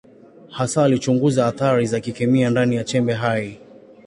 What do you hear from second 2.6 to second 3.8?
ya chembe hai.